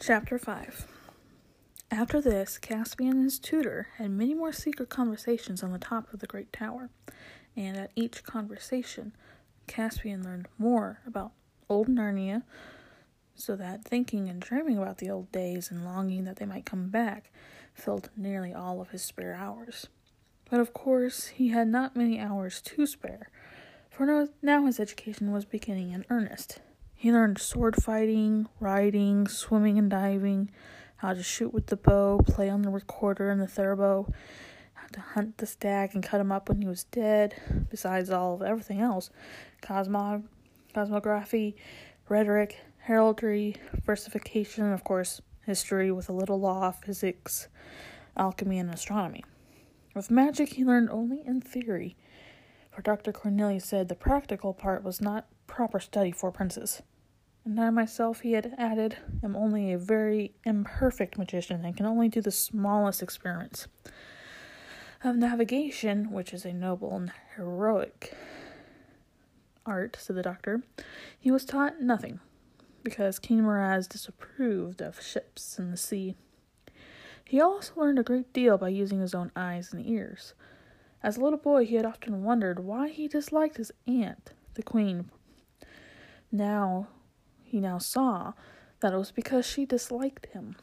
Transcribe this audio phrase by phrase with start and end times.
[0.00, 0.86] Chapter 5
[1.90, 6.20] After this, Caspian and his tutor had many more secret conversations on the top of
[6.20, 6.88] the great tower,
[7.56, 9.12] and at each conversation,
[9.66, 11.32] Caspian learned more about
[11.68, 12.44] old Narnia,
[13.34, 16.90] so that thinking and dreaming about the old days and longing that they might come
[16.90, 17.32] back
[17.74, 19.88] filled nearly all of his spare hours.
[20.48, 23.30] But of course, he had not many hours to spare,
[23.90, 26.60] for now his education was beginning in earnest.
[27.00, 30.50] He learned sword fighting, riding, swimming and diving,
[30.96, 34.12] how to shoot with the bow, play on the recorder and the theorbo,
[34.74, 37.36] how to hunt the stag and cut him up when he was dead,
[37.70, 39.10] besides all of everything else
[39.62, 40.26] cosmog-
[40.74, 41.54] cosmography,
[42.08, 43.54] rhetoric, heraldry,
[43.86, 47.46] versification, and of course, history with a little law, physics,
[48.16, 49.24] alchemy, and astronomy.
[49.94, 51.96] With magic, he learned only in theory,
[52.72, 53.12] for Dr.
[53.12, 56.82] Cornelius said the practical part was not proper study for princes.
[57.44, 62.08] And I myself, he had added, am only a very imperfect magician and can only
[62.08, 63.66] do the smallest experiments.
[65.02, 68.14] Of navigation, which is a noble and heroic
[69.64, 70.62] art, said the doctor,
[71.18, 72.20] he was taught nothing,
[72.84, 76.14] because King Miraz disapproved of ships and the sea.
[77.24, 80.34] He also learned a great deal by using his own eyes and ears.
[81.02, 85.10] As a little boy, he had often wondered why he disliked his aunt, the queen,
[86.30, 86.88] now
[87.42, 88.32] he now saw
[88.80, 90.56] that it was because she disliked him.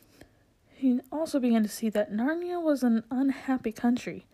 [0.69, 4.25] He also began to see that Narnia was an unhappy country.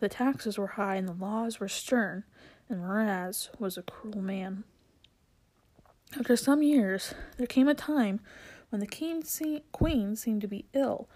[0.00, 2.24] The taxes were high and the laws were stern,
[2.68, 4.64] and Miraz was a cruel man.
[6.18, 8.20] After some years, there came a time
[8.70, 11.08] when the king se- queen seemed to be ill,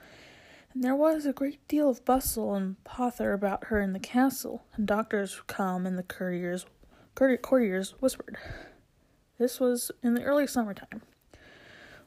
[0.72, 4.64] and there was a great deal of bustle and pother about her in the castle,
[4.74, 6.66] and doctors would come and the courtiers
[8.00, 8.36] whispered.
[9.38, 11.02] This was in the early summertime.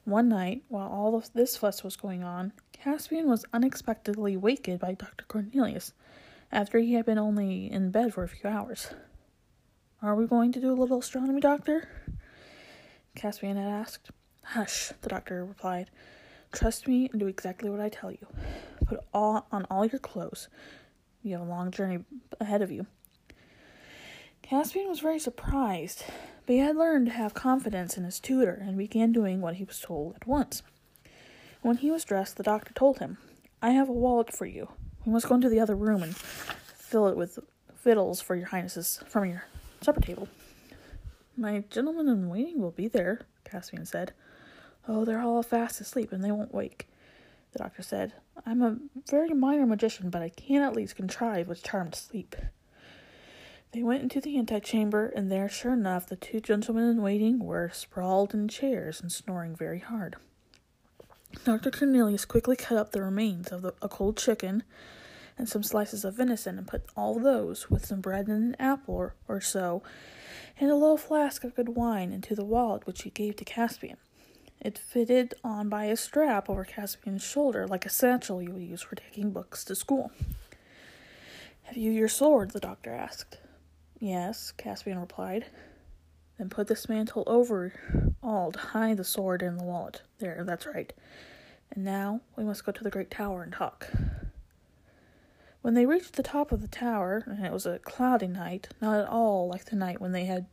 [0.04, 4.94] One night, while all of this fuss was going on, Caspian was unexpectedly wakened by
[4.94, 5.26] Dr.
[5.28, 5.94] Cornelius
[6.52, 8.94] after he had been only in bed for a few hours.
[10.02, 11.90] Are we going to do a little astronomy, doctor?
[13.16, 14.12] Caspian had asked.
[14.44, 15.90] Hush, the doctor replied.
[16.52, 18.28] Trust me and do exactly what I tell you.
[18.86, 20.48] Put all on all your clothes.
[21.24, 22.06] You have a long journey
[22.40, 22.86] ahead of you.
[24.48, 26.04] Caspian was very surprised
[26.46, 29.64] but he had learned to have confidence in his tutor and began doing what he
[29.64, 30.62] was told at once.
[31.62, 33.18] When he was dressed, the doctor told him,
[33.62, 34.70] I have a wallet for you.
[35.06, 37.40] We must go into the other room and fill it with
[37.84, 39.46] victuals for your highnesses from your
[39.82, 40.28] supper table.
[41.36, 44.14] My gentlemen in waiting will be there, Caspian said.
[44.88, 46.88] Oh, they're all fast asleep and they won't wake,
[47.54, 48.14] the doctor said.
[48.46, 48.78] I'm a
[49.10, 52.36] very minor magician, but I can at least contrive with charmed sleep.
[53.76, 57.70] They went into the antechamber, and there, sure enough, the two gentlemen in waiting were
[57.74, 60.16] sprawled in chairs and snoring very hard.
[61.44, 61.72] Dr.
[61.72, 64.64] Cornelius quickly cut up the remains of the, a cold chicken
[65.38, 68.96] and some slices of venison and put all those, with some bread and an apple
[68.96, 69.84] or, or so,
[70.58, 73.98] and a little flask of good wine into the wallet which he gave to Caspian.
[74.62, 78.84] It fitted on by a strap over Caspian's shoulder like a satchel you would use
[78.84, 80.14] for taking books to school.
[81.64, 82.52] Have you your sword?
[82.52, 83.40] the doctor asked.
[84.00, 85.46] Yes, Caspian replied.
[86.38, 87.74] Then put this mantle over
[88.22, 90.02] all to hide the sword in the wallet.
[90.20, 90.92] There, that's right.
[91.72, 93.90] And now we must go to the great tower and talk.
[95.62, 99.00] When they reached the top of the tower, and it was a cloudy night, not
[99.00, 100.46] at all like the night when they had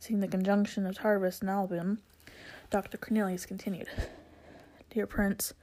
[0.00, 1.98] seen the conjunction of Tarva and Alambil,
[2.70, 2.98] Dr.
[2.98, 3.88] Cornelius continued,
[4.90, 5.54] Dear Prince,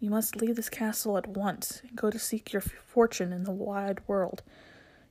[0.00, 3.52] you must leave this castle at once and go to seek your fortune in the
[3.52, 4.42] wide world.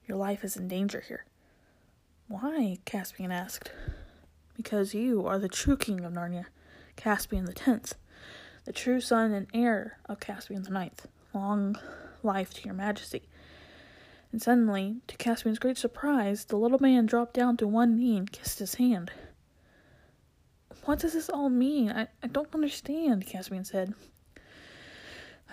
[0.08, 1.26] Your life is in danger here.
[2.28, 2.80] Why?
[2.86, 3.72] Caspian asked.
[4.56, 6.46] Because you are the true king of Narnia,
[6.96, 7.96] Caspian the Tenth,
[8.63, 11.08] the true son and heir of Caspian the Ninth.
[11.34, 11.78] Long
[12.24, 13.30] life to your majesty.
[14.31, 18.31] And suddenly, to Caspian's great surprise, the little man dropped down to one knee and
[18.31, 19.12] kissed his hand.
[20.85, 21.90] What does this all mean?
[21.91, 23.94] I, I don't understand, Caspian said.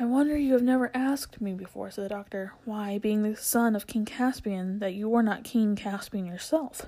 [0.00, 3.76] I wonder you have never asked me before, said the doctor, why, being the son
[3.76, 6.86] of King Caspian, that you are not King Caspian yourself.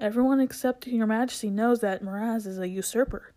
[0.00, 3.32] Everyone except your majesty knows that Miraz is a usurper.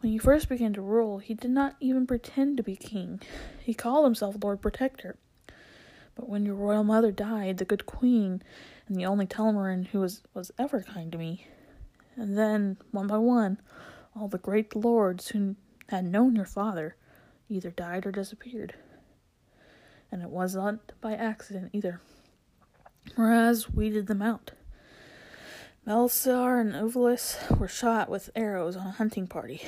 [0.00, 3.20] When he first began to rule, he did not even pretend to be king.
[3.62, 5.16] He called himself Lord Protector.
[6.14, 8.42] But when your royal mother died, the good queen,
[8.86, 11.46] and the only Telmarine who was, was ever kind to me,
[12.16, 13.58] and then, one by one,
[14.14, 15.56] all the great lords who
[15.88, 16.94] had known your father,
[17.52, 18.74] either died or disappeared.
[20.10, 22.00] And it was not by accident either.
[23.16, 24.52] Miraz weeded them out.
[25.86, 29.62] Melzar and Uvilas were shot with arrows on a hunting party.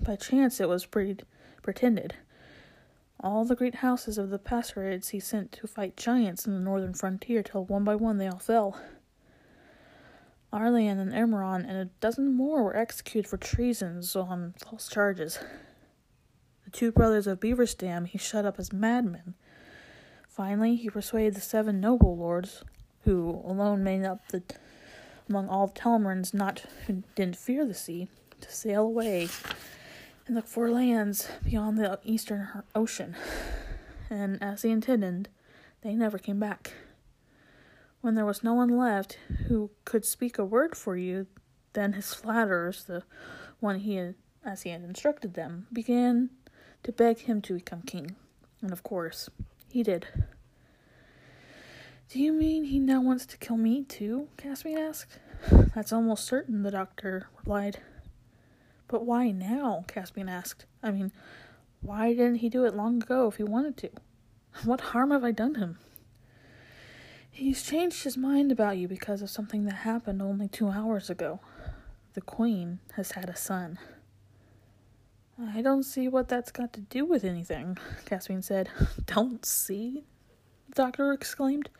[0.00, 1.16] By chance it was pre-
[1.62, 2.14] pretended.
[3.20, 6.92] All the great houses of the Passarids he sent to fight giants in the northern
[6.92, 8.78] frontier till one by one they all fell.
[10.52, 15.38] Arlian and Erimon and a dozen more were executed for treasons on false charges.
[16.74, 19.34] Two brothers of Beaversdam he shut up as madmen.
[20.28, 22.64] Finally, he persuaded the seven noble lords,
[23.04, 24.42] who alone made up the
[25.28, 28.08] among all the Telmarines not who didn't fear the sea,
[28.40, 29.28] to sail away
[30.26, 33.14] and look for lands beyond the eastern ocean.
[34.10, 35.28] And as he intended,
[35.82, 36.72] they never came back.
[38.00, 39.16] When there was no one left
[39.46, 41.28] who could speak a word for you,
[41.74, 43.04] then his flatterers, the
[43.60, 46.30] one he had, as he had instructed them, began
[46.84, 48.14] to beg him to become king.
[48.62, 49.28] And of course,
[49.68, 50.06] he did.
[52.08, 54.28] Do you mean he now wants to kill me too?
[54.36, 55.18] Caspian asked.
[55.74, 57.80] That's almost certain, the doctor replied.
[58.86, 59.84] But why now?
[59.88, 60.66] Caspian asked.
[60.82, 61.10] I mean,
[61.80, 63.90] why didn't he do it long ago if he wanted to?
[64.64, 65.78] What harm have I done him?
[67.30, 71.40] He's changed his mind about you because of something that happened only two hours ago.
[72.12, 73.78] The Queen has had a son.
[75.40, 78.68] I don't see what that's got to do with anything, Caspian said.
[79.06, 80.04] Don't see?
[80.68, 81.70] The doctor exclaimed.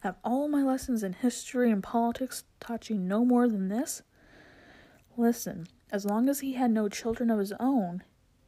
[0.00, 4.02] Have all my lessons in history and politics taught you no more than this?
[5.16, 8.02] Listen, as long as he had no children of his own,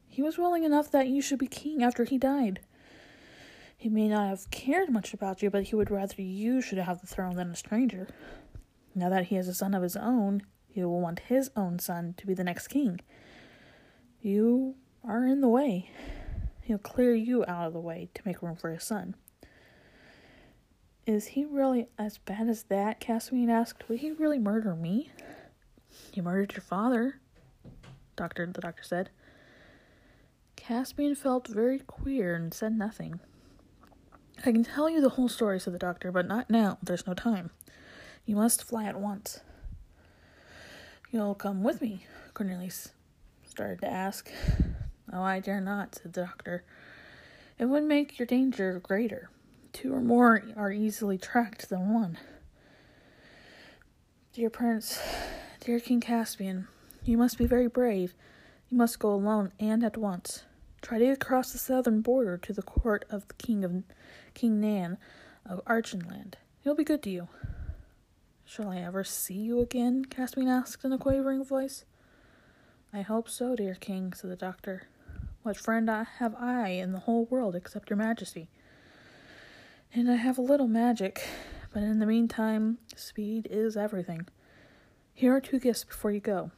[0.07, 2.59] he was willing enough that you should be king after he died.
[3.77, 7.01] He may not have cared much about you, but he would rather you should have
[7.01, 8.07] the throne than a stranger.
[8.95, 12.15] Now that he has a son of his own, he will want his own son
[12.17, 12.99] to be the next king.
[14.21, 15.89] You are in the way.
[16.61, 19.15] He'll clear you out of the way to make room for his son.
[21.05, 22.99] Is he really as bad as that?
[22.99, 23.87] Caspian asked.
[23.87, 25.09] Would he really murder me?
[26.11, 27.21] He murdered your father,
[28.15, 29.09] doctor the doctor said.
[30.55, 33.21] Caspian felt very queer and said nothing.
[34.39, 36.77] I can tell you the whole story, said the doctor, but not now.
[36.83, 37.51] There's no time.
[38.25, 39.39] You must fly at once.
[41.09, 42.91] You'll come with me, Cornelius
[43.59, 44.31] started to ask.
[45.11, 46.63] Oh, I dare not, said the doctor.
[47.57, 49.29] It would make your danger greater.
[49.73, 52.17] Two or more are easily tracked than one.
[54.31, 54.97] Dear Prince,
[55.59, 56.69] dear King Caspian,
[57.03, 58.13] you must be very brave.
[58.69, 60.43] You must go alone and at once.
[60.81, 63.83] Try to get across the southern border to the court of the King of
[64.33, 64.97] King Nan
[65.45, 66.35] of Archenland.
[66.63, 67.27] He'll be good to you.
[68.45, 70.05] Shall I ever see you again?
[70.05, 71.83] Caspian asked in a quavering voice.
[72.91, 74.87] I hope so, dear king, said the doctor.
[75.43, 78.49] What friend have I in the whole world except your majesty?
[79.93, 81.21] And I have a little magic,
[81.71, 84.27] but in the meantime, speed is everything.
[85.13, 86.49] Here are two gifts before you go.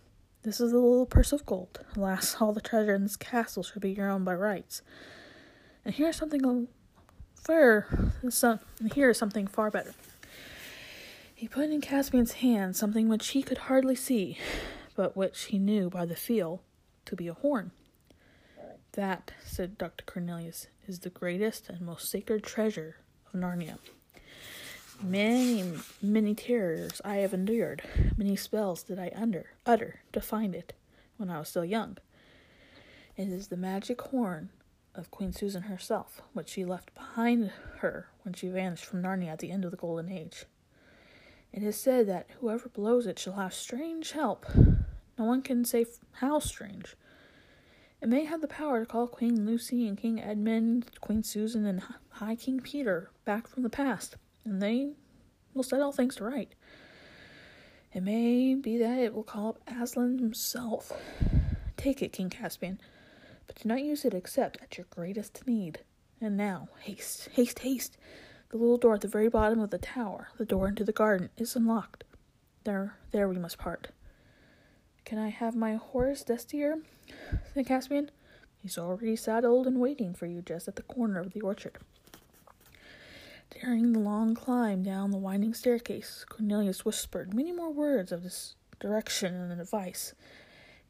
[0.43, 1.81] This is a little purse of gold.
[1.97, 4.81] Alas, all the treasure in this castle should be your own by rights.
[5.83, 6.69] And here's something
[7.35, 8.13] far,
[8.93, 9.93] here is something far better.
[11.35, 14.37] He put in Caspian's hand something which he could hardly see,
[15.01, 16.61] but which he knew by the feel
[17.05, 17.71] to be a horn.
[18.91, 20.03] That, said Dr.
[20.05, 23.79] Cornelius, is the greatest and most sacred treasure of Narnia.
[25.01, 27.81] Many, many terrors I have endured,
[28.15, 30.73] many spells did I under, utter to find it
[31.17, 31.97] when I was still young.
[33.17, 34.51] It is the magic horn
[34.93, 39.39] of Queen Susan herself, which she left behind her when she vanished from Narnia at
[39.39, 40.45] the end of the Golden Age.
[41.51, 44.45] It is said that whoever blows it shall have strange help.
[45.21, 46.95] No one can say how strange.
[48.01, 51.83] It may have the power to call Queen Lucy and King Edmund, Queen Susan, and
[52.09, 54.93] High King Peter back from the past and they
[55.53, 56.51] will set all things to right.
[57.93, 60.91] It may be that it will call up Aslan himself.
[61.77, 62.81] Take it, King Caspian,
[63.45, 65.81] but do not use it except at your greatest need.
[66.19, 67.95] And now, haste, haste, haste!
[68.49, 71.29] The little door at the very bottom of the tower, the door into the garden,
[71.37, 72.05] is unlocked.
[72.63, 73.89] There, there we must part.
[75.11, 76.75] Can I have my horse, Destrier?
[77.53, 78.11] said Caspian.
[78.61, 81.79] He's already saddled and waiting for you just at the corner of the orchard.
[83.59, 88.55] During the long climb down the winding staircase, Cornelius whispered many more words of this
[88.79, 90.13] direction and advice.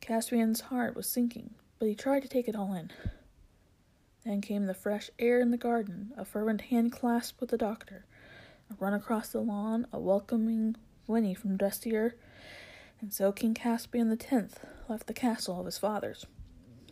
[0.01, 2.91] Caspian's heart was sinking, but he tried to take it all in.
[4.23, 8.05] Then came the fresh air in the garden, a fervent hand clasp with the doctor,
[8.69, 10.75] a run across the lawn, a welcoming
[11.07, 12.13] whinny from Destrier,
[13.01, 16.25] and so King Caspian the Tenth left the castle of his fathers.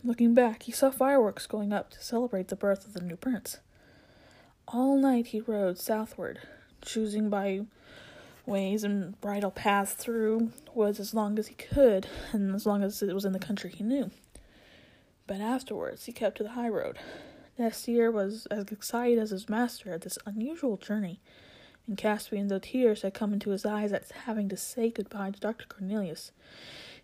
[0.02, 3.58] Looking back, he saw fireworks going up to celebrate the birth of the new prince.
[4.68, 6.40] All night he rode southward,
[6.82, 7.66] choosing by
[8.46, 13.02] ways and bridle paths through woods as long as he could, and as long as
[13.02, 14.10] it was in the country he knew.
[15.26, 16.98] but afterwards he kept to the high road.
[17.56, 21.20] Destrier was as excited as his master at this unusual journey,
[21.86, 25.40] and Caspian, though tears had come into his eyes at having to say goodbye to
[25.40, 25.66] Dr.
[25.66, 26.32] Cornelius,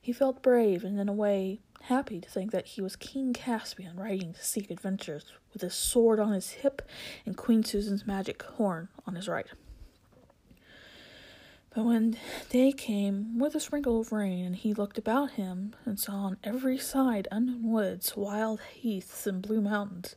[0.00, 3.96] he felt brave and in a way happy to think that he was King Caspian
[3.96, 6.82] riding to seek adventures with his sword on his hip
[7.24, 9.46] and Queen Susan's magic horn on his right.
[11.76, 12.16] But when
[12.48, 16.38] day came with a sprinkle of rain, and he looked about him and saw on
[16.42, 20.14] every side unknown woods, wild heaths, and blue mountains,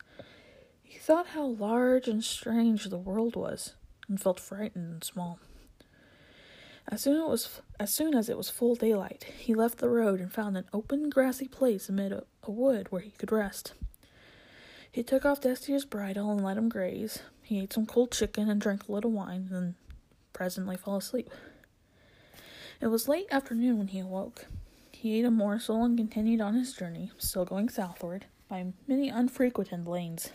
[0.81, 3.75] he thought how large and strange the world was,
[4.09, 5.39] and felt frightened and small.
[6.91, 10.19] As soon, it was, as soon as it was full daylight, he left the road
[10.19, 13.73] and found an open, grassy place amid a, a wood where he could rest.
[14.91, 17.19] He took off Destrier's bridle and let him graze.
[17.43, 19.75] He ate some cold chicken and drank a little wine, and
[20.33, 21.29] presently fell asleep.
[22.81, 24.47] It was late afternoon when he awoke.
[24.91, 29.87] He ate a morsel and continued on his journey, still going southward, by many unfrequented
[29.87, 30.31] lanes.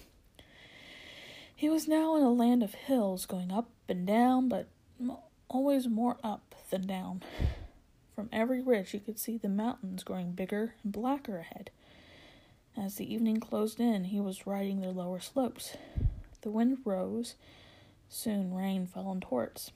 [1.64, 4.68] He was now in a land of hills, going up and down, but
[5.49, 7.23] always more up than down.
[8.14, 11.71] From every ridge he could see the mountains growing bigger and blacker ahead.
[12.76, 15.75] As the evening closed in, he was riding their lower slopes.
[16.42, 17.35] The wind rose.
[18.11, 19.71] Soon rain fell in torrents.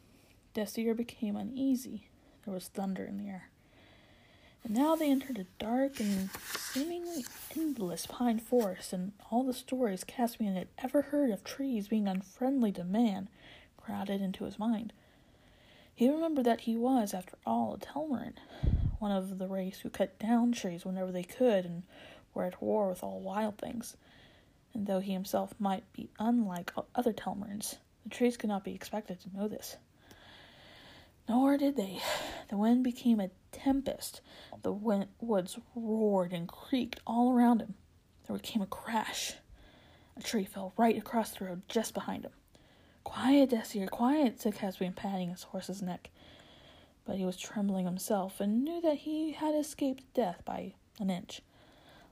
[0.52, 2.10] Destrier became uneasy.
[2.44, 3.48] There was thunder in the air.
[4.62, 6.28] And now they entered a dark and
[6.78, 7.24] seemingly
[7.56, 12.70] endless pine forest, and all the stories Caspian had ever heard of trees being unfriendly
[12.70, 13.28] to man
[13.76, 14.92] crowded into his mind.
[15.92, 18.36] He remembered that he was, after all, a Telmarine,
[19.00, 21.82] one of the race who cut down trees whenever they could and
[22.32, 23.96] were at war with all wild things.
[24.72, 29.20] And though he himself might be unlike other Telmarines, the trees could not be expected
[29.22, 29.76] to know this.
[31.28, 32.00] Nor did they.
[32.48, 34.22] The wind became a tempest.
[34.62, 37.74] The wind- woods roared and creaked all around him.
[38.26, 39.34] There came a crash.
[40.16, 42.32] A tree fell right across the road just behind him.
[43.04, 46.10] Quiet, Destrier, quiet, said Caspian, patting his horse's neck.
[47.04, 51.42] But he was trembling himself and knew that he had escaped death by an inch.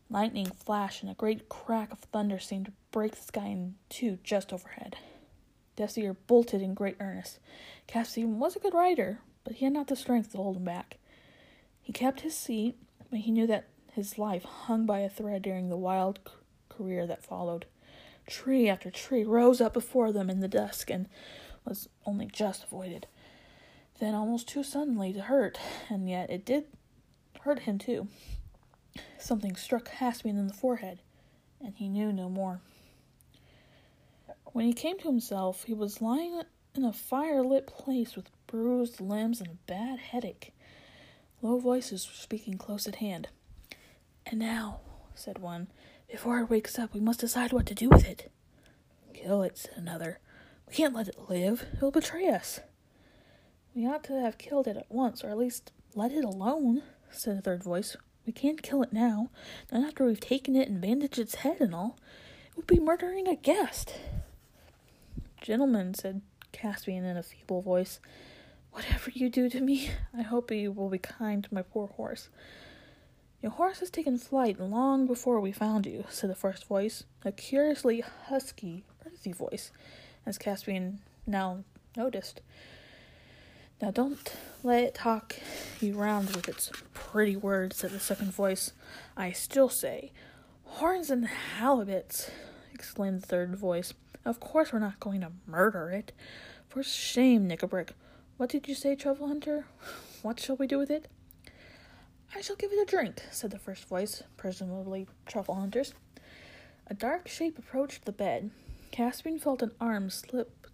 [0.09, 4.19] Lightning flashed and a great crack of thunder seemed to break the sky in two
[4.23, 4.97] just overhead.
[5.76, 7.38] Destrier bolted in great earnest.
[7.87, 10.97] Caspian was a good rider, but he had not the strength to hold him back.
[11.80, 12.76] He kept his seat,
[13.11, 16.33] but he knew that his life hung by a thread during the wild c-
[16.68, 17.66] career that followed.
[18.26, 21.09] Tree after tree rose up before them in the dusk and
[21.64, 23.06] was only just avoided.
[23.99, 26.64] Then, almost too suddenly to hurt, and yet it did
[27.40, 28.09] hurt him too.
[29.18, 31.00] Something struck Caspian in the forehead,
[31.64, 32.61] and he knew no more.
[34.57, 36.41] When he came to himself, he was lying
[36.75, 40.55] in a firelit place with bruised limbs and a bad headache.
[41.43, 43.29] Low voices were speaking close at hand.
[44.25, 44.81] And now,
[45.15, 45.69] said one,
[46.11, 48.33] before it wakes up, we must decide what to do with it.
[49.13, 50.21] Kill it, said another.
[50.67, 51.67] We can't let it live.
[51.75, 52.61] It'll betray us.
[53.75, 57.37] We ought to have killed it at once, or at least let it alone, said
[57.37, 57.95] a third voice.
[58.25, 59.29] We can't kill it now,
[59.71, 61.99] not after we've taken it and bandaged its head and all.
[62.49, 63.93] It would be murdering a guest.
[65.47, 68.00] Gentlemen, said Caspian in a feeble voice,
[68.73, 72.31] whatever you do to me, I hope you will be kind to my poor horse.
[73.41, 77.31] Your horse has taken flight long before we found you, said the first voice, a
[77.31, 79.71] curiously husky, earthy voice,
[80.26, 80.99] as Caspian
[81.29, 81.62] now
[81.97, 82.41] noticed.
[83.81, 84.33] Now don't
[84.65, 85.37] let it talk
[85.81, 88.73] you round with its pretty words, said the second voice.
[89.17, 90.11] I still say,
[90.65, 92.33] horns and halibut,
[92.75, 93.95] exclaimed the third voice.
[94.26, 96.11] Of course we're not going to murder it.
[96.68, 97.90] For shame, Nikabrik.
[98.37, 99.66] What did you say, Truffle Hunter?
[100.23, 101.06] What shall we do with it?
[102.35, 105.95] I shall give it a drink, said the first voice, presumably Truffle Hunter's.
[106.88, 108.50] A dark shape approached the bed.
[108.90, 110.66] Caspian felt an arm slip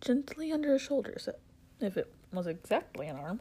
[0.00, 1.28] gently under his shoulders,
[1.78, 3.40] if it was exactly an arm.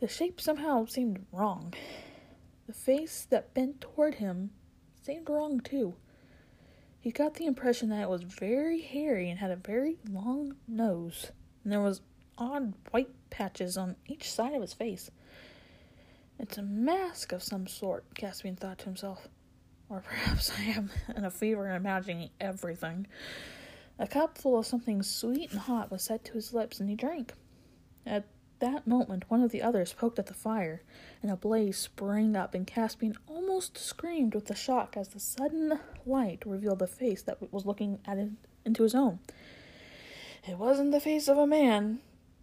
[0.00, 1.72] The shape somehow seemed wrong.
[2.66, 4.50] The face that bent toward him
[5.02, 5.94] seemed wrong, too.
[7.02, 11.32] He got the impression that it was very hairy and had a very long nose,
[11.64, 12.00] and there was
[12.38, 15.10] odd white patches on each side of his face.
[16.38, 19.26] It's a mask of some sort, Caspian thought to himself.
[19.88, 23.08] Or perhaps I am in a fever and imagining everything.
[23.98, 26.94] A cup full of something sweet and hot was set to his lips, and he
[26.94, 27.34] drank.
[28.06, 28.26] At
[28.62, 30.82] that moment, one of the others poked at the fire,
[31.20, 35.80] and a blaze sprang up, and Caspian almost screamed with the shock as the sudden
[36.06, 38.30] light revealed the face that was looking at it
[38.64, 39.18] into his own.
[40.48, 41.98] It wasn't the face of a man,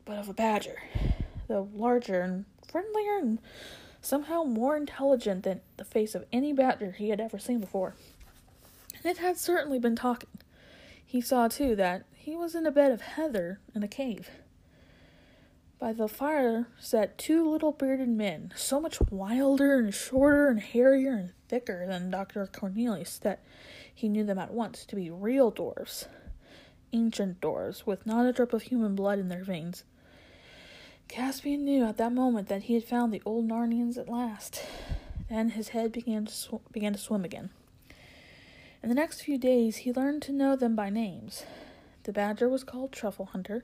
[0.05, 0.83] but of a badger,
[1.47, 3.39] though larger and friendlier and
[4.01, 7.95] somehow more intelligent than the face of any badger he had ever seen before.
[8.97, 10.29] And it had certainly been talking.
[11.05, 14.29] He saw, too, that he was in a bed of heather in a cave.
[15.79, 21.13] By the fire sat two little bearded men, so much wilder and shorter and hairier
[21.13, 22.45] and thicker than Dr.
[22.47, 23.39] Cornelius that
[23.95, 26.09] he knew them at once to be real dwarfs,
[26.91, 29.85] ancient dwarfs, with not a drop of human blood in their veins.
[31.07, 34.65] Caspian knew at that moment that he had found the old Narnians at last.
[35.29, 37.51] Then his head began to sw- began to swim again.
[38.83, 41.45] In the next few days, he learned to know them by names.
[42.03, 43.63] The badger was called Truffle Hunter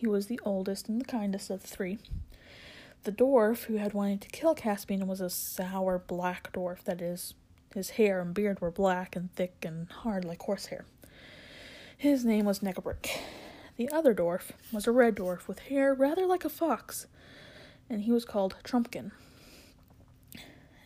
[0.00, 1.98] he was the oldest and the kindest of the three.
[3.04, 7.34] The dwarf who had wanted to kill Caspian was a sour black dwarf, that is,
[7.74, 10.86] his hair and beard were black and thick and hard like horsehair.
[11.98, 13.10] His name was Nikabrik.
[13.76, 17.06] The other dwarf was a red dwarf with hair rather like a fox,
[17.90, 19.10] and he was called Trumpkin.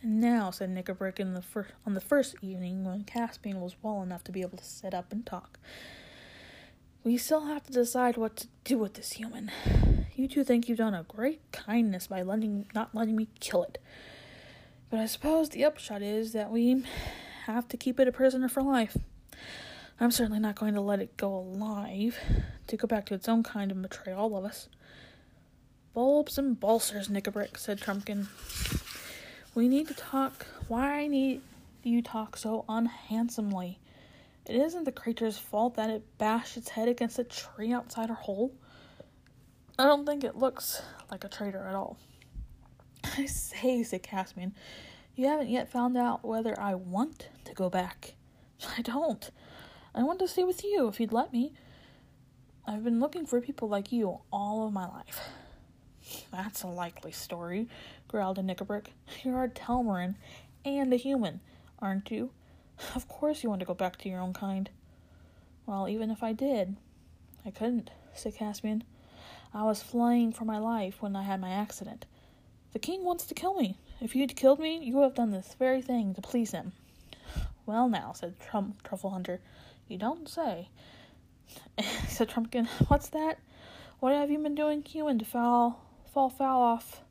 [0.03, 4.25] Now, said Nikabrik in the fir- on the first evening when Caspian was well enough
[4.25, 5.57] to be able to sit up and talk,
[7.05, 9.51] we still have to decide what to do with this human.
[10.15, 13.77] You two think you've done a great kindness by not letting me kill it.
[14.89, 16.83] But I suppose the upshot is that we
[17.45, 18.97] have to keep it a prisoner for life.
[19.99, 22.17] I'm certainly not going to let it go alive
[22.65, 24.67] to go back to its own kind and betray all of us.
[25.93, 28.27] Bulbs and balsers, Nikabrik, said Trumpkin.
[29.53, 30.47] We need to talk.
[30.67, 31.41] Why need
[31.83, 33.77] you talk so unhandsomely?
[34.47, 38.15] It isn't the creature's fault that it bashed its head against a tree outside her
[38.15, 38.53] hole.
[39.79, 41.97] I don't think it looks like a traitor at all.
[43.17, 44.53] I say, said Caspian,
[45.15, 48.13] you haven't yet found out whether I want to go back.
[48.77, 49.31] I don't.
[49.95, 51.53] I want to stay with you if you'd let me.
[52.67, 55.21] I've been looking for people like you all of my life.
[56.31, 57.67] That's a likely story,
[58.07, 58.87] growled a Nikabrik.
[59.23, 60.15] You're a Telmarine
[60.63, 61.41] and a human,
[61.79, 62.31] aren't you?
[62.93, 64.69] Of course you want to go back to your own kind.
[65.65, 66.75] Well, even if I did,
[67.45, 68.83] I couldn't, said Caspian.
[69.53, 72.05] I was flying for my life when I had my accident.
[72.73, 73.77] The king wants to kill me.
[74.01, 76.73] If you'd killed me, you would have done this very thing to please him.
[77.65, 79.39] Well, now, said Trump Truffle Hunter,
[79.87, 80.69] you don't say.
[82.07, 83.39] said Trumpkin, what's that?
[83.99, 85.81] What have you been doing, human, to fall,
[86.13, 87.01] fall foul off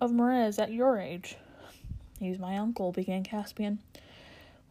[0.00, 1.36] of Miraz at your age?
[2.20, 3.80] He's my uncle, began Caspian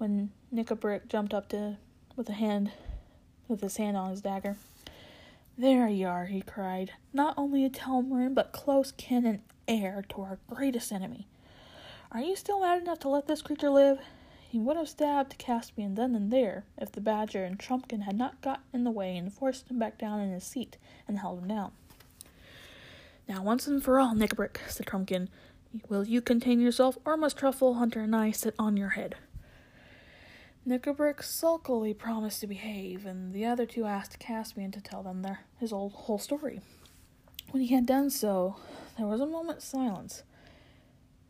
[0.04, 1.78] when Nikabrik jumped up to
[2.18, 2.74] with a hand
[3.48, 4.58] with his hand on his dagger.
[5.58, 6.92] There you are, he cried.
[7.14, 11.26] Not only a Telmarine, but close kin and heir to our greatest enemy.
[12.12, 14.00] Are you still mad enough to let this creature live?
[14.50, 18.42] He would have stabbed Caspian then and there if the Badger and Trumpkin had not
[18.42, 20.76] got in the way and forced him back down in his seat
[21.08, 21.72] and held him down.
[23.30, 25.30] Now, once and for all, Nikabrik, said Trumpkin,
[25.88, 29.16] will you contain yourself, or must Truffle Hunter and I sit on your head?
[30.66, 35.42] Nikabrik sulkily promised to behave, and the other two asked Caspian to tell them their
[35.60, 36.62] his old whole story.
[37.52, 38.56] When he had done so,
[38.98, 40.24] there was a moment's silence.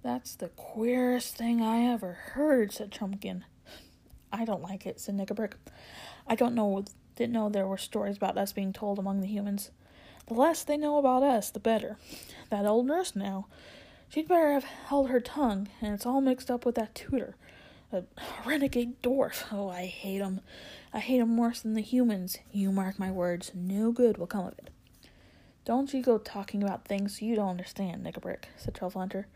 [0.03, 3.43] That's the queerest thing I ever heard, said Trumpkin.
[4.31, 5.53] I don't like it, said Nikabrik.
[6.27, 9.71] I don't know didn't know there were stories about us being told among the humans.
[10.27, 11.97] The less they know about us, the better.
[12.49, 13.47] That old nurse now.
[14.09, 17.35] She'd better have held her tongue, and it's all mixed up with that tutor.
[17.93, 18.03] A
[18.43, 19.43] renegade dwarf.
[19.51, 20.41] Oh, I hate him.
[20.91, 22.39] I hate him worse than the humans.
[22.51, 24.71] You mark my words, no good will come of it.
[25.63, 29.27] Don't you go talking about things you don't understand, Nikabrik, said Hunter.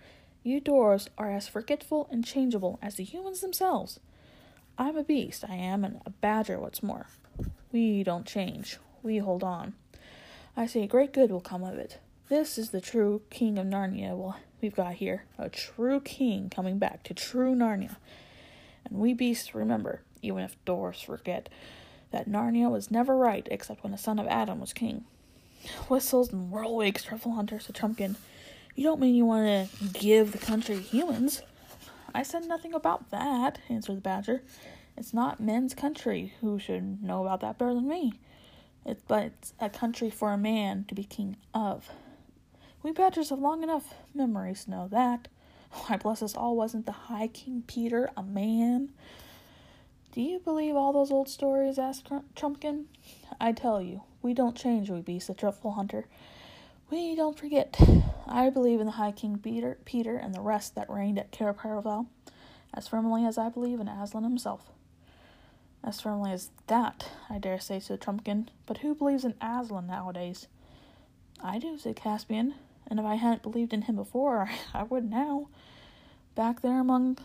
[0.42, 4.00] You dwarfs are as forgetful and changeable as the humans themselves.
[4.76, 7.06] I'm a beast, I am, and a badger, what's more.
[7.72, 8.78] We don't change.
[9.04, 9.76] We hold on.
[10.56, 12.00] I say great good will come of it.
[12.28, 15.26] This is the true king of Narnia well, we've got here.
[15.38, 17.98] A true king coming back to true Narnia.
[18.90, 21.50] And we beasts remember, even if dwarfs forget,
[22.12, 25.06] that Narnia was never right except when the son of Adam was king.
[25.90, 28.16] Whistles and whirlwinds, truffle hunter, said Trumpkin.
[28.76, 31.42] You don't mean you want to give the country humans?
[32.14, 34.44] I said nothing about that, answered the badger.
[34.96, 36.34] It's not men's country.
[36.42, 38.14] Who should know about that better than me?
[38.86, 41.90] It, but it's a country for a man to be king of.
[42.82, 45.28] We badgers have long enough memories to know that.
[45.72, 48.92] Why, bless us all, wasn't the High King Peter a man?
[50.12, 51.78] Do you believe all those old stories?
[51.78, 52.86] asked Trumpkin.
[53.40, 56.06] I tell you, we don't change, we be, said Truffle Hunter.
[56.90, 57.80] We don't forget.
[58.28, 61.54] I believe in the High King Peter, Peter and the rest that reigned at Cair
[61.54, 62.08] Paravel
[62.74, 64.72] as firmly as I believe in Aslan himself.
[65.84, 68.48] As firmly as that, I dare say, said Trumpkin.
[68.66, 70.48] But who believes in Aslan nowadays?
[71.42, 72.56] I do, said Caspian,
[72.90, 75.50] and if I hadn't believed in him before, I would now.
[76.36, 77.18] Back there among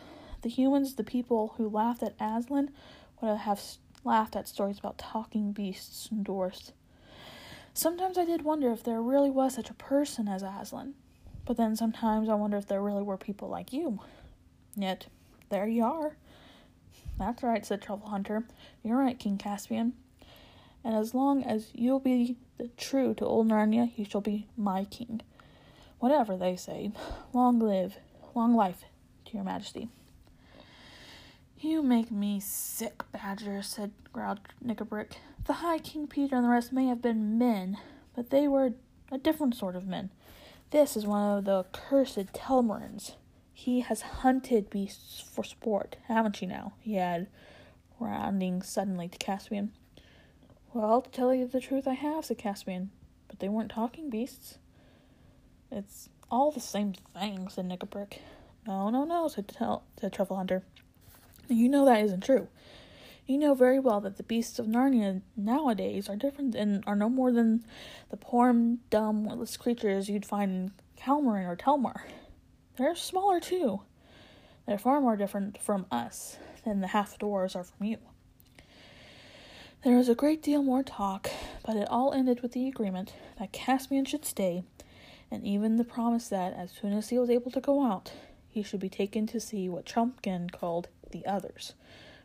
[0.42, 2.70] the humans, the people who laughed at Aslan
[3.20, 3.62] would have
[4.04, 6.72] laughed at stories about talking beasts and dwarfs.
[7.74, 10.94] Sometimes I did wonder if there really was such a person as Aslan,
[11.44, 14.00] but then sometimes I wonder if there really were people like you.
[14.76, 15.06] Yet,
[15.48, 16.16] there you are.
[17.18, 18.44] That's right, said Truffle Hunter.
[18.82, 19.92] You're right, King Caspian.
[20.84, 22.36] And as long as you'll be
[22.76, 25.20] true to old Narnia, you shall be my king.
[26.02, 26.90] Whatever they say,
[27.32, 27.98] long live,
[28.34, 28.86] long life
[29.24, 29.86] to your majesty.
[31.60, 35.12] You make me sick, Badger, said growled Nikabrik.
[35.46, 37.78] The High King Peter and the rest may have been men,
[38.16, 38.72] but they were
[39.12, 40.10] a different sort of men.
[40.72, 43.14] This is one of the cursed Telmarines.
[43.54, 46.72] He has hunted beasts for sport, haven't you now?
[46.80, 47.28] he added,
[48.00, 49.70] rounding suddenly to Caspian.
[50.74, 52.90] Well, to tell you the truth, I have, said Caspian,
[53.28, 54.58] but they weren't talking beasts.
[55.72, 58.18] It's all the same thing, said Nikabrik.
[58.66, 60.62] No, no, no, said, Tel- said Truffle Hunter.
[61.48, 62.48] You know that isn't true.
[63.26, 67.08] You know very well that the beasts of Narnia nowadays are different and are no
[67.08, 67.64] more than
[68.10, 68.52] the poor,
[68.90, 72.02] dumb, witless creatures you'd find in Calormen or Telmar.
[72.76, 73.80] They're smaller too.
[74.66, 77.98] They're far more different from us than the half dwarves are from you.
[79.84, 81.30] There was a great deal more talk,
[81.64, 84.62] but it all ended with the agreement that Caspian should stay,
[85.32, 88.12] and even the promise that, as soon as he was able to go out,
[88.50, 91.72] he should be taken to see what Trumpkin called the others.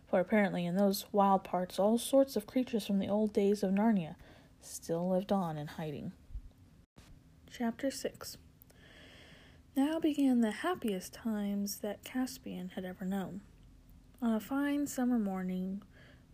[0.10, 3.72] For apparently, in those wild parts, all sorts of creatures from the old days of
[3.72, 4.15] Narnia
[4.62, 6.12] still lived on in hiding.
[7.50, 8.38] Chapter 6
[9.74, 13.39] Now began the happiest times that Caspian had ever known.
[14.22, 15.82] On a fine summer morning,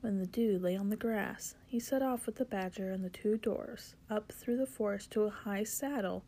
[0.01, 3.09] when the dew lay on the grass, he set off with the badger and the
[3.11, 6.23] two dwarfs up through the forest to a high saddle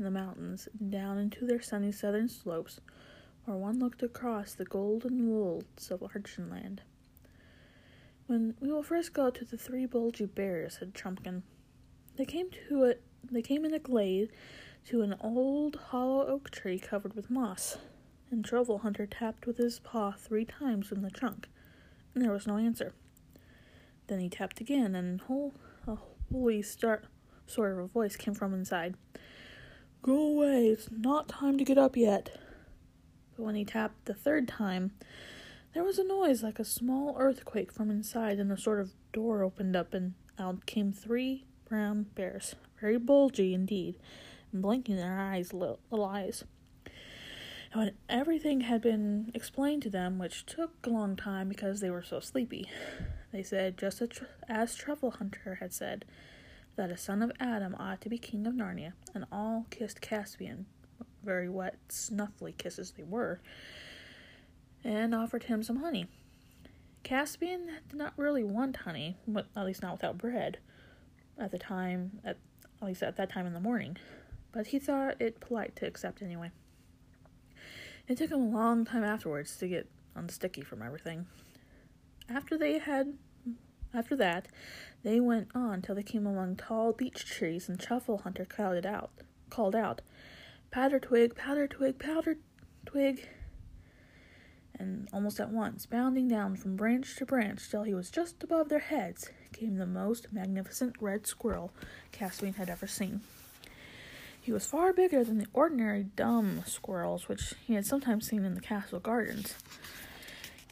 [0.00, 2.80] in the mountains, down into their sunny southern slopes,
[3.44, 6.78] where one looked across the golden wolds of Archenland.
[8.26, 11.42] When we will first go to the three bulgy bears, said Trumpkin.
[12.16, 14.30] They came to it they came in a glade
[14.86, 17.76] to an old hollow oak tree covered with moss,
[18.30, 21.46] and Truffle Hunter tapped with his paw three times in the trunk,
[22.14, 22.94] and there was no answer.
[24.06, 25.54] Then he tapped again, and whole,
[25.86, 25.98] a
[26.32, 27.04] holy start
[27.46, 28.94] sort of a voice came from inside.
[30.02, 32.38] Go away, it's not time to get up yet.
[33.36, 34.92] But when he tapped the third time,
[35.74, 39.42] there was a noise like a small earthquake from inside, and a sort of door
[39.42, 43.96] opened up, and out came three brown bears, very bulgy indeed,
[44.52, 46.44] and blinking their eyes, little, little eyes.
[47.72, 51.90] And when everything had been explained to them, which took a long time because they
[51.90, 52.68] were so sleepy,
[53.32, 54.02] they said, just
[54.48, 56.04] as Truffle Hunter had said,
[56.80, 60.64] that a son of Adam ought to be king of Narnia, and all kissed Caspian
[61.22, 63.38] very wet, snuffly kisses they were,
[64.82, 66.06] and offered him some honey.
[67.02, 70.56] Caspian did not really want honey, but at least not without bread,
[71.38, 72.38] at the time, at,
[72.80, 73.98] at least at that time in the morning,
[74.50, 76.50] but he thought it polite to accept anyway.
[78.08, 81.26] It took him a long time afterwards to get unsticky from everything.
[82.26, 83.18] After they had,
[83.92, 84.46] after that,
[85.02, 89.10] they went on till they came among tall beech trees, and Truffle Hunter called out,
[89.48, 90.02] called out,
[90.70, 92.36] Pattertwig, powder twig, powder
[92.86, 93.28] twig.
[94.78, 98.68] And almost at once, bounding down from branch to branch till he was just above
[98.68, 101.72] their heads, came the most magnificent red squirrel
[102.12, 103.20] Caspian had ever seen.
[104.40, 108.54] He was far bigger than the ordinary dumb squirrels which he had sometimes seen in
[108.54, 109.54] the castle gardens.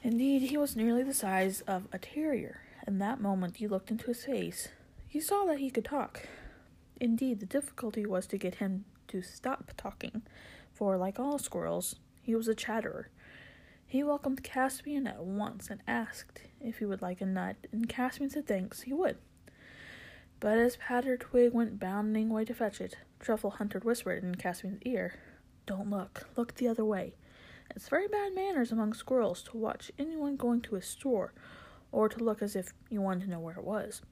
[0.02, 4.06] Indeed, he was nearly the size of a terrier, and that moment you looked into
[4.06, 4.68] his face,
[5.10, 6.26] you saw that he could talk.
[6.98, 10.22] Indeed, the difficulty was to get him to stop talking,
[10.72, 13.10] for, like all squirrels, he was a chatterer.
[13.86, 18.30] He welcomed Caspian at once and asked if he would like a nut, and Caspian
[18.30, 19.18] said thanks, he would.
[20.40, 24.80] But as Patter Twig went bounding away to fetch it, Truffle Hunter whispered in Caspian's
[24.86, 25.12] ear,
[25.66, 27.16] Don't look, look the other way.
[27.76, 31.34] It's very bad manners among squirrels to watch anyone going to a store,
[31.92, 34.02] or to look as if you wanted to know where it was.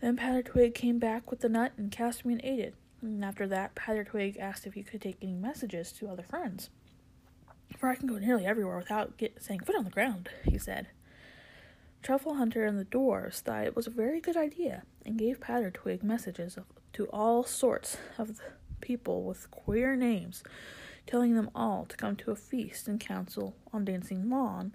[0.00, 3.76] Then Twig came back with the nut, and Caspian ate it, and after that,
[4.06, 6.70] Twig asked if he could take any messages to other friends.
[7.76, 10.88] For I can go nearly everywhere without get, saying foot on the ground, he said.
[12.02, 15.40] Truffle Hunter and the dwarfs thought it was a very good idea, and gave
[15.72, 18.40] Twig messages of, to all sorts of
[18.80, 20.44] people with queer names,
[21.06, 24.74] telling them all to come to a feast and council on Dancing Lawn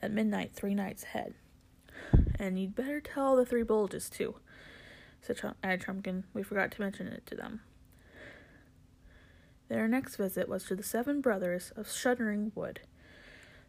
[0.00, 1.34] at midnight three nights ahead.
[2.38, 4.36] And you'd better tell the three bulges, too,
[5.20, 6.24] said Trumpkin.
[6.32, 7.60] We forgot to mention it to them.
[9.68, 12.80] Their next visit was to the seven brothers of Shuddering Wood.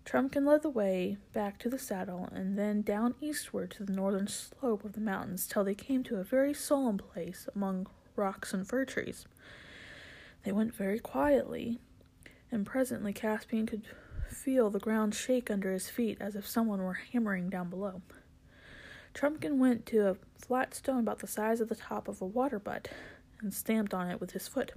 [0.05, 4.27] Trumpkin led the way back to the saddle and then down eastward to the northern
[4.27, 8.67] slope of the mountains till they came to a very solemn place among rocks and
[8.67, 9.25] fir trees.
[10.43, 11.79] They went very quietly,
[12.51, 13.81] and presently Caspian could
[14.29, 18.01] feel the ground shake under his feet as if someone were hammering down below.
[19.13, 22.59] Trumpkin went to a flat stone about the size of the top of a water
[22.59, 22.89] butt
[23.41, 24.73] and stamped on it with his foot.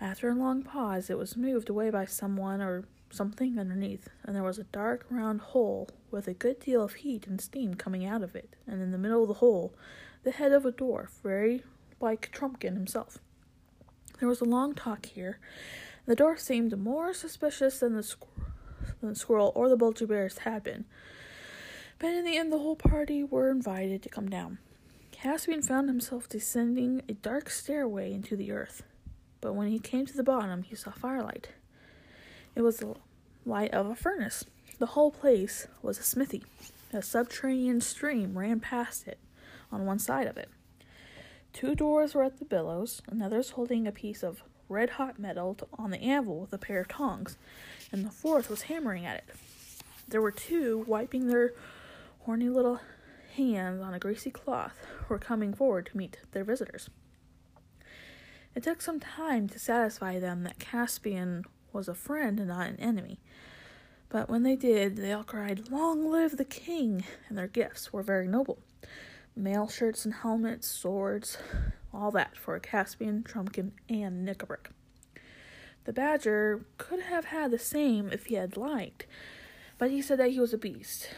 [0.00, 4.42] After a long pause, it was moved away by someone or something underneath, and there
[4.42, 8.22] was a dark round hole with a good deal of heat and steam coming out
[8.22, 9.74] of it, and in the middle of the hole,
[10.22, 11.62] the head of a dwarf, very
[12.00, 13.18] like Trumpkin himself.
[14.18, 15.38] There was a long talk here.
[16.10, 18.16] The dwarf seemed more suspicious than the,
[19.00, 20.84] than the squirrel or the bulgy bears had been,
[22.00, 24.58] but in the end, the whole party were invited to come down.
[25.12, 28.82] Caspian found himself descending a dark stairway into the earth,
[29.40, 31.50] but when he came to the bottom, he saw firelight.
[32.56, 32.96] It was the
[33.46, 34.44] light of a furnace.
[34.80, 36.42] The whole place was a smithy.
[36.92, 39.20] A subterranean stream ran past it
[39.70, 40.48] on one side of it.
[41.52, 45.90] Two doors were at the bellows, another's holding a piece of red hot metal on
[45.90, 47.36] the anvil with a pair of tongs,
[47.92, 49.24] and the fourth was hammering at it.
[50.08, 51.52] There were two wiping their
[52.20, 52.80] horny little
[53.36, 56.88] hands on a greasy cloth who were coming forward to meet their visitors.
[58.54, 62.80] It took some time to satisfy them that Caspian was a friend and not an
[62.80, 63.20] enemy.
[64.08, 67.04] But when they did, they all cried, Long live the king!
[67.28, 68.58] And their gifts were very noble
[69.36, 71.38] mail shirts and helmets, swords,
[71.92, 74.70] all that for a Caspian, Trumpkin, and Nikabrik.
[75.84, 79.06] The badger could have had the same if he had liked,
[79.78, 81.08] but he said that he was a beast,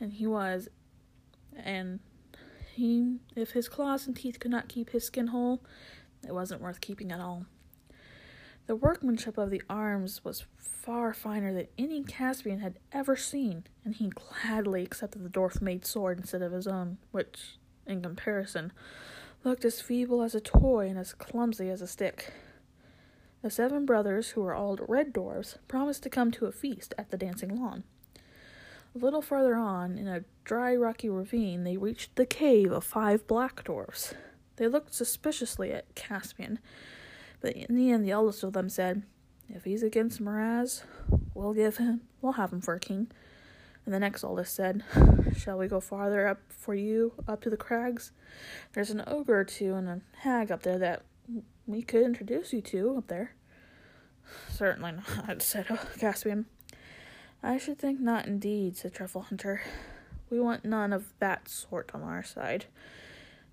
[0.00, 0.68] and he was,
[1.56, 2.00] and
[2.74, 5.62] he, if his claws and teeth could not keep his skin whole,
[6.26, 7.46] it wasn't worth keeping at all.
[8.66, 13.94] The workmanship of the arms was far finer than any Caspian had ever seen, and
[13.94, 18.72] he gladly accepted the dwarf made sword instead of his own, which, in comparison,
[19.44, 22.32] looked as feeble as a toy and as clumsy as a stick.
[23.42, 27.10] The seven brothers, who were all red dwarfs, promised to come to a feast at
[27.10, 27.82] the dancing lawn.
[28.94, 33.26] A little farther on, in a dry, rocky ravine, they reached the cave of five
[33.26, 34.14] black dwarfs.
[34.56, 36.60] They looked suspiciously at Caspian,
[37.40, 39.02] but in the end, the eldest of them said,
[39.48, 40.84] If he's against Miraz,
[41.34, 43.10] we'll give him, we'll have him for a king.
[43.84, 44.84] And the next oldest said,
[45.36, 48.12] Shall we go farther up for you, up to the crags?
[48.72, 51.02] There's an ogre or two and a hag up there that
[51.66, 53.34] we could introduce you to up there.
[54.50, 55.66] Certainly not, said
[55.98, 56.46] Caspian.
[57.42, 59.62] I should think not indeed, said Truffle Hunter.
[60.30, 62.66] We want none of that sort on our side.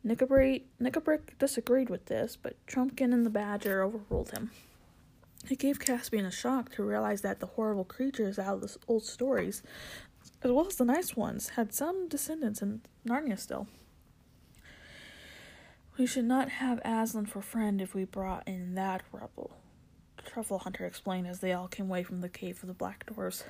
[0.05, 4.51] Nikabrik disagreed with this, but Trumpkin and the Badger overruled him.
[5.49, 9.03] It gave Caspian a shock to realize that the horrible creatures out of the old
[9.03, 9.63] stories,
[10.43, 13.67] as well as the nice ones, had some descendants in Narnia still.
[15.97, 19.51] We should not have Aslan for friend if we brought in that rebel,
[20.25, 23.43] Truffle Hunter explained as they all came away from the cave of the Black Doors.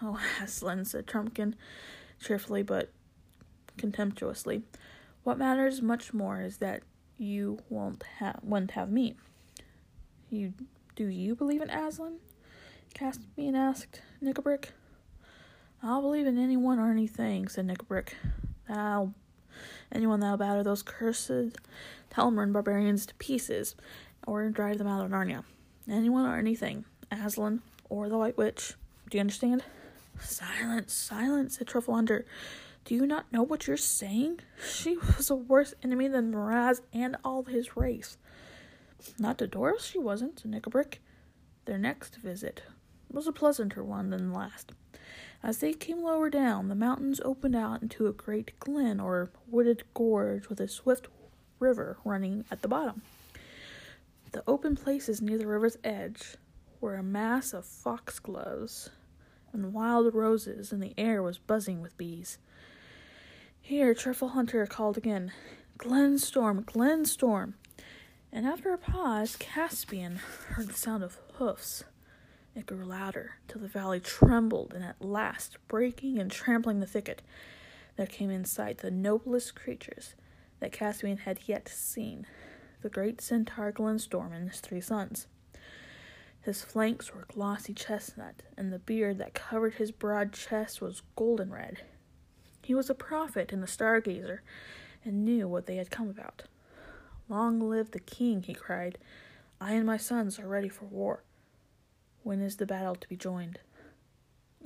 [0.00, 1.54] Oh, Aslan, said Trumpkin,
[2.20, 2.90] cheerfully but
[3.76, 4.62] contemptuously.
[5.24, 6.82] What matters much more is that
[7.18, 9.14] you won't have won't have me.
[10.30, 10.54] You
[10.96, 12.18] do you believe in Aslan?
[12.94, 14.02] Caspian asked
[15.82, 18.10] I'll believe in anyone or anything, said Nikabrik.
[18.68, 19.14] I'll
[19.90, 21.58] anyone that'll batter those cursed
[22.10, 23.74] Telmarine barbarians to pieces,
[24.26, 25.44] or drive them out of Narnia.
[25.90, 26.84] Anyone or anything.
[27.10, 28.74] Aslan or the White Witch.
[29.10, 29.64] Do you understand?
[30.20, 32.00] Silence, silence, said Truffle.
[32.84, 34.40] Do you not know what you're saying?
[34.64, 38.18] She was a worse enemy than Miraz and all his race.
[39.18, 40.98] Not to Doris, she wasn't, said Nikabrik.
[41.64, 42.62] Their next visit
[43.10, 44.72] was a pleasanter one than the last.
[45.42, 49.82] As they came lower down, the mountains opened out into a great glen or wooded
[49.92, 51.08] gorge with a swift
[51.58, 53.02] river running at the bottom.
[54.30, 56.36] The open places near the river's edge
[56.80, 58.90] were a mass of foxgloves
[59.52, 62.38] and wild roses, and the air was buzzing with bees.
[63.60, 65.32] Here, Truffle Hunter called again,
[65.78, 67.54] Glenstorm, Glenstorm.
[68.32, 71.84] And after a pause, Caspian heard the sound of hoofs.
[72.54, 77.22] It grew louder till the valley trembled, and at last, breaking and trampling the thicket,
[77.96, 80.14] there came in sight the noblest creatures
[80.60, 82.26] that Caspian had yet seen
[82.82, 85.26] the great centaur Glenstorm and his three sons.
[86.42, 91.52] His flanks were glossy chestnut, and the beard that covered his broad chest was golden
[91.52, 91.82] red.
[92.62, 94.40] He was a prophet and a stargazer,
[95.04, 96.44] and knew what they had come about.
[97.28, 98.98] Long live the king, he cried.
[99.60, 101.22] I and my sons are ready for war.
[102.22, 103.58] When is the battle to be joined?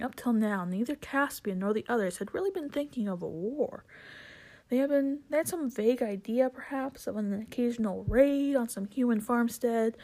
[0.03, 3.85] Up till now, neither Caspian nor the others had really been thinking of a war.
[4.69, 8.87] They had been they had some vague idea, perhaps, of an occasional raid on some
[8.87, 9.97] human farmstead,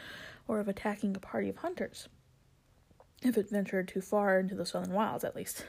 [0.47, 2.07] or of attacking a party of hunters,
[3.21, 5.65] if it ventured too far into the southern wilds, at least.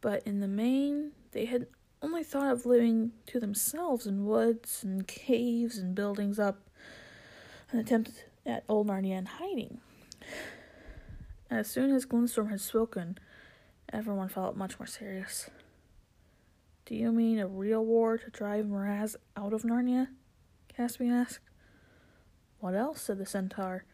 [0.00, 1.66] But in the main, they had
[2.02, 6.68] only thought of living to themselves in woods and caves and buildings up
[7.70, 9.80] an attempt at old Narnia and hiding.
[11.50, 13.18] As soon as Glenstorm had spoken,
[13.92, 15.50] everyone felt much more serious.
[16.86, 20.08] Do you mean a real war to drive Miraz out of Narnia?
[20.68, 21.40] Caspian asked.
[22.60, 23.00] What else?
[23.00, 23.84] said the centaur.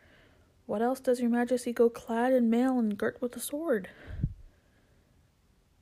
[0.66, 3.88] What else does your majesty go clad in mail and girt with a sword?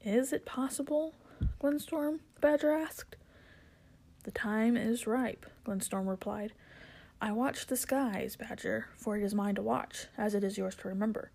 [0.04, 1.14] Is it possible?
[1.60, 3.16] Glenstorm, the badger asked.
[4.24, 6.52] The time is ripe, Glenstorm replied.
[7.24, 10.74] I watch the skies, Badger, for it is mine to watch, as it is yours
[10.76, 11.30] to remember.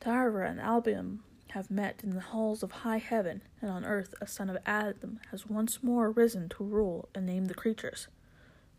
[0.00, 4.26] Tarva and Alambil have met in the halls of high heaven, and on earth a
[4.26, 8.08] son of Adam has once more risen to rule and name the creatures.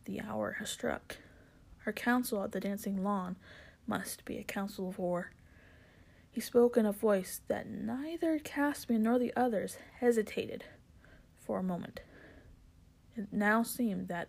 [0.04, 1.16] The hour has struck.
[1.86, 3.38] Our council at the dancing lawn
[3.88, 5.32] must be a council of war.
[6.30, 10.66] He spoke in a voice that neither Caspian nor the others hesitated
[11.40, 12.02] for a moment.
[13.16, 14.28] It now seemed that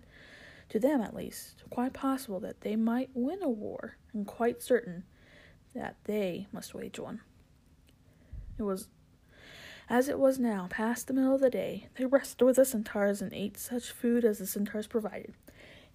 [0.73, 5.05] to them at least, quite possible that they might win a war, and quite certain
[5.75, 7.21] that they must wage one.
[8.57, 8.89] It was
[9.91, 13.21] as it was now, past the middle of the day, they rested with the centaurs
[13.21, 15.35] and ate such food as the centaurs provided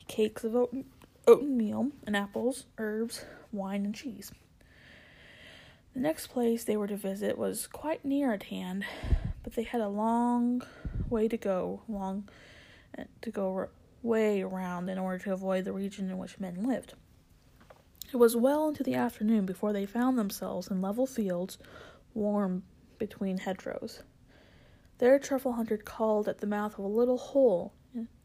[0.07, 0.85] cakes of oat-
[1.25, 4.31] oatmeal and apples, herbs, wine, and cheese.
[5.95, 8.85] The next place they were to visit was quite near at hand,
[9.41, 10.61] but they had a long
[11.09, 12.29] way to go, long
[12.95, 13.69] eh, to go
[14.07, 16.93] way around in order to avoid the region in which men lived.
[18.11, 21.57] It was well into the afternoon before they found themselves in level fields,
[22.13, 22.63] warm
[22.97, 24.01] between hedgerows.
[24.99, 27.73] There, Truffle Hunter called at the mouth of a little hole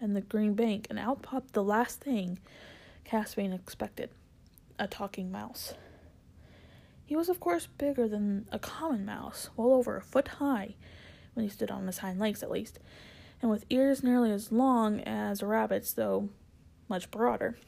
[0.00, 2.38] in the green bank, and out popped the last thing
[3.04, 4.10] Caspian expected
[4.78, 5.74] a talking mouse.
[7.04, 10.76] He was, of course, bigger than a common mouse, well over a foot high,
[11.34, 12.78] when he stood on his hind legs at least,
[13.42, 16.30] and with ears nearly as long as a rabbit's, though
[16.88, 17.58] much broader.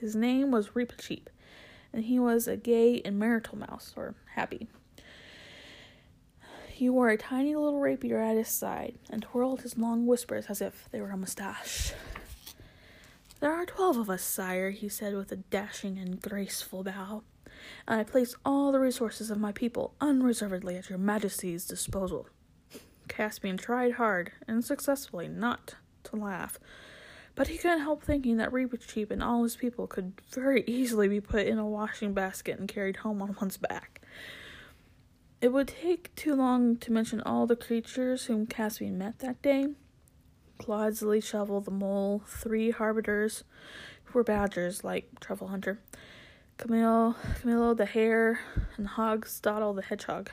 [0.00, 1.26] His name was Reepicheep,
[1.92, 4.68] and he was a gay and marital mouse, or happy.
[6.68, 10.62] He wore a tiny little rapier at his side, and twirled his long whiskers as
[10.62, 11.92] if they were a mustache.
[13.40, 17.22] There are twelve of us, sire, he said with a dashing and graceful bow,
[17.86, 22.28] and I place all the resources of my people unreservedly at your majesty's disposal.
[23.10, 26.58] Caspian tried hard and successfully not to laugh,
[27.34, 31.20] but he couldn't help thinking that Reepicheep and all his people could very easily be
[31.20, 34.00] put in a washing basket and carried home on one's back.
[35.40, 39.68] It would take too long to mention all the creatures whom Caspian met that day.
[40.58, 43.42] Clodsley, Shovel the Mole, three Harbiters,
[44.04, 45.80] who were badgers like Truffle Hunter,
[46.58, 48.40] Camille, Camillo the Hare,
[48.76, 50.30] and Hogstoddle the Hedgehog.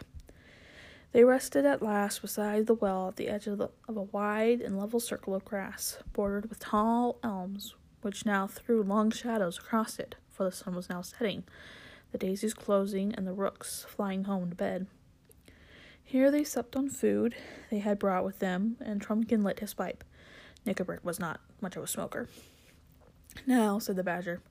[1.14, 4.62] They rested at last beside the well at the edge of, the, of a wide
[4.62, 10.00] and level circle of grass, bordered with tall elms, which now threw long shadows across
[10.00, 11.44] it, for the sun was now setting,
[12.12, 14.88] the daisies closing, and the rooks flying home to bed.
[16.04, 17.36] Here they supped on food
[17.70, 20.04] they had brought with them, and Trumpkin lit his pipe.
[20.66, 22.28] Nikabrik was not much of a smoker.
[23.46, 24.42] Now, said the Badger,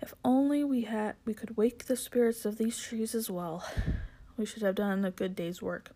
[0.00, 3.64] if only we had we could wake the spirits of these trees as well.
[4.36, 5.90] We should have done a good day's work.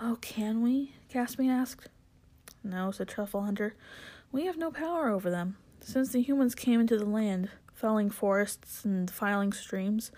[0.00, 0.94] Oh, can we?
[1.08, 1.88] Caspian asked.
[2.62, 3.74] No, said Truffle Hunter.
[4.30, 5.56] We have no power over them.
[5.80, 10.12] Since the humans came into the land, felling forests and defiling streams,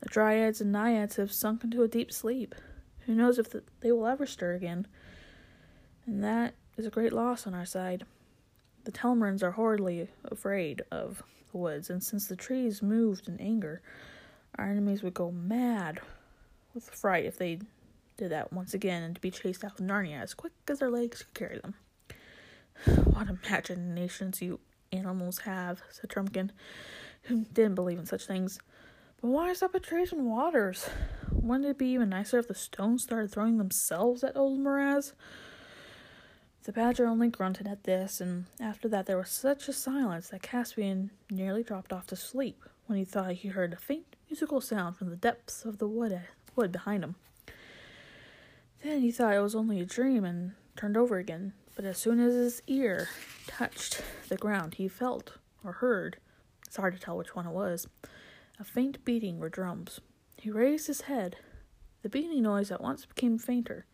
[0.00, 2.54] the dryads and naiads have sunk into a deep sleep.
[3.06, 4.86] Who knows if the, they will ever stir again?
[6.06, 8.04] And that is a great loss on our side.
[8.84, 13.82] The Telmarines are horribly afraid of the woods, and since the trees moved in anger,
[14.56, 16.00] our enemies would go mad
[16.74, 17.60] with fright if they
[18.16, 20.90] did that once again and to be chased out of Narnia as quick as their
[20.90, 21.74] legs could carry them.
[23.04, 24.60] what imaginations you
[24.92, 26.50] animals have, said Trumpkin,
[27.22, 28.58] who didn't believe in such things.
[29.20, 30.88] But why stop at trees and waters?
[31.30, 35.12] Wouldn't it be even nicer if the stones started throwing themselves at old Miraz?
[36.64, 40.42] The badger only grunted at this, and after that there was such a silence that
[40.42, 44.96] Caspian nearly dropped off to sleep when he thought he heard a faint musical sound
[44.96, 46.12] from the depths of the wood
[46.58, 47.14] wood behind him.
[48.82, 52.18] Then he thought it was only a dream and turned over again, but as soon
[52.20, 53.08] as his ear
[53.46, 55.34] touched the ground, he felt
[55.64, 56.18] or heard
[56.66, 57.86] It's hard to tell which one it was.
[58.60, 60.00] A faint beating were drums.
[60.36, 61.36] He raised his head.
[62.02, 63.86] The beating noise at once became fainter,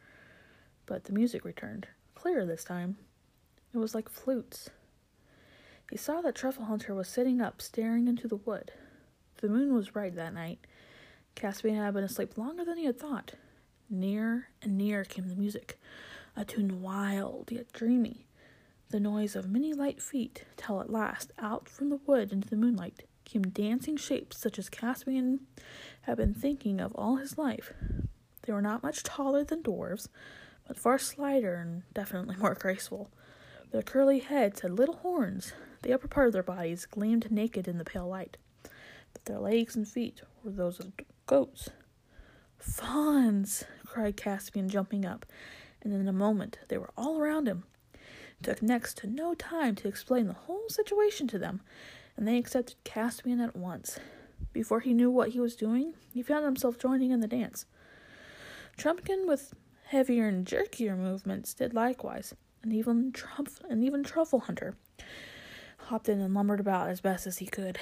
[0.86, 2.96] but the music returned, clearer this time.
[3.72, 4.70] It was like flutes.
[5.90, 8.72] He saw that Truffle Hunter was sitting up, staring into the wood.
[9.38, 10.58] The moon was bright that night.
[11.34, 13.34] Caspian had been asleep longer than he had thought.
[13.90, 15.78] Nearer and nearer came the music,
[16.36, 18.26] a tune wild yet dreamy,
[18.90, 22.56] the noise of many light feet, till at last, out from the wood into the
[22.56, 25.40] moonlight, came dancing shapes such as Caspian
[26.02, 27.72] had been thinking of all his life.
[28.42, 30.08] They were not much taller than dwarfs,
[30.66, 33.10] but far slighter and definitely more graceful.
[33.70, 35.52] Their curly heads had little horns.
[35.82, 38.36] The upper part of their bodies gleamed naked in the pale light,
[39.12, 40.92] but their legs and feet were those of
[41.26, 41.70] goats.
[42.58, 43.64] Fauns!
[43.84, 45.26] cried Caspian, jumping up,
[45.82, 47.64] and in a moment they were all around him.
[47.92, 51.60] It took next to no time to explain the whole situation to them,
[52.16, 53.98] and they accepted Caspian at once.
[54.52, 57.66] Before he knew what he was doing, he found himself joining in the dance.
[58.76, 59.54] Trumpkin, with
[59.86, 64.74] heavier and jerkier movements, did likewise, and even Trump and even Truffle Hunter
[65.78, 67.78] hopped in and lumbered about as best as he could.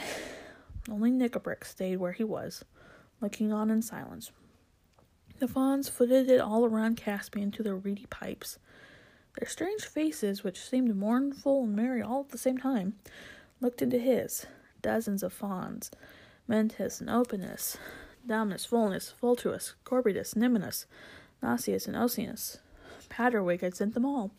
[0.90, 2.64] Only Nikabrik stayed where he was,
[3.23, 4.33] looking on in silence.
[5.39, 8.59] The fauns footed it all around Caspian to their reedy pipes.
[9.39, 12.95] Their strange faces, which seemed mournful and merry all at the same time,
[13.61, 14.47] looked into his.
[14.83, 15.91] Dozens of fauns,
[16.47, 17.79] Mentis and Openness,
[18.27, 20.87] Dominus, Volnus, Vulturus, Corbidus, Niminus,
[21.43, 22.59] Nauseus, and Oceanus.
[23.09, 24.33] Pattertwig had sent them all.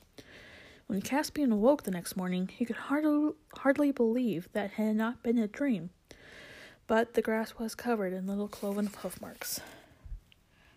[0.87, 5.23] When Caspian awoke the next morning, he could hardly, hardly believe that it had not
[5.23, 5.89] been a dream.
[6.85, 9.61] But the grass was covered in little cloven hoof marks.